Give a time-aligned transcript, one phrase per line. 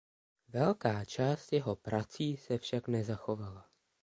[0.47, 3.69] Velká část jeho prací se však nezachovala.